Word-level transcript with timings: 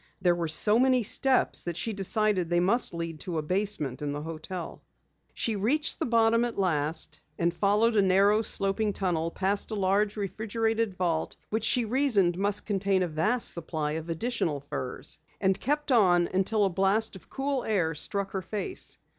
There 0.19 0.33
were 0.33 0.47
so 0.47 0.79
many 0.79 1.03
steps 1.03 1.61
that 1.61 1.77
she 1.77 1.93
decided 1.93 2.49
they 2.49 2.59
must 2.59 2.91
lead 2.91 3.19
to 3.19 3.37
a 3.37 3.43
basement 3.43 4.01
in 4.01 4.13
the 4.13 4.23
hotel. 4.23 4.81
She 5.35 5.55
reached 5.55 5.99
the 5.99 6.07
bottom 6.07 6.43
at 6.43 6.57
last 6.57 7.21
and 7.37 7.53
followed 7.53 7.95
a 7.95 8.01
narrow 8.01 8.41
sloping 8.41 8.93
tunnel, 8.93 9.29
past 9.29 9.69
a 9.69 9.75
large 9.75 10.17
refrigerated 10.17 10.95
vault 10.95 11.35
which 11.51 11.65
she 11.65 11.85
reasoned 11.85 12.35
must 12.35 12.65
contain 12.65 13.03
a 13.03 13.07
vast 13.07 13.53
supply 13.53 13.91
of 13.91 14.09
additional 14.09 14.59
furs, 14.61 15.19
and 15.39 15.59
kept 15.59 15.91
on 15.91 16.27
until 16.33 16.65
a 16.65 16.69
blast 16.71 17.15
of 17.15 17.29
cool 17.29 17.63
air 17.63 17.93
struck 17.93 18.31
her 18.31 18.41
face. 18.41 18.97